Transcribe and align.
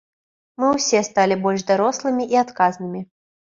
Мы 0.63 0.69
ўсе 0.77 1.01
сталі 1.09 1.37
больш 1.45 1.67
дарослымі 1.69 2.29
і 2.35 2.43
адказнымі. 2.45 3.07